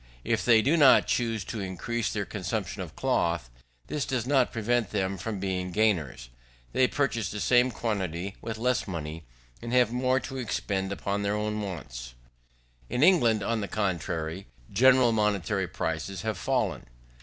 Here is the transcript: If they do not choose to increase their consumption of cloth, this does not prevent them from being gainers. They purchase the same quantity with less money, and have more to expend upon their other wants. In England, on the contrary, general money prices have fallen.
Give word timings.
If 0.23 0.43
they 0.43 0.63
do 0.63 0.77
not 0.77 1.05
choose 1.05 1.43
to 1.43 1.59
increase 1.59 2.11
their 2.11 2.25
consumption 2.25 2.81
of 2.81 2.95
cloth, 2.95 3.51
this 3.85 4.03
does 4.03 4.25
not 4.25 4.51
prevent 4.51 4.89
them 4.89 5.15
from 5.15 5.39
being 5.39 5.71
gainers. 5.71 6.29
They 6.73 6.87
purchase 6.87 7.29
the 7.29 7.39
same 7.39 7.69
quantity 7.69 8.35
with 8.41 8.57
less 8.57 8.87
money, 8.87 9.25
and 9.61 9.71
have 9.73 9.91
more 9.91 10.19
to 10.21 10.37
expend 10.37 10.91
upon 10.91 11.21
their 11.21 11.37
other 11.37 11.55
wants. 11.55 12.15
In 12.89 13.03
England, 13.03 13.43
on 13.43 13.61
the 13.61 13.67
contrary, 13.67 14.47
general 14.73 15.11
money 15.11 15.39
prices 15.67 16.23
have 16.23 16.35
fallen. 16.39 16.87